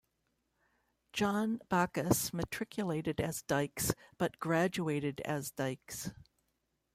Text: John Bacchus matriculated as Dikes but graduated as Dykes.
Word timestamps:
John 1.13 1.59
Bacchus 1.69 2.33
matriculated 2.33 3.21
as 3.21 3.43
Dikes 3.43 3.93
but 4.17 4.39
graduated 4.39 5.21
as 5.25 5.51
Dykes. 5.51 6.11